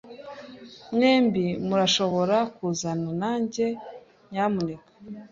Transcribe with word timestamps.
Mwembi 0.93 1.45
murashobora 1.67 2.37
kuzana 2.55 3.09
nanjye, 3.21 3.65
nyamuneka? 4.31 4.91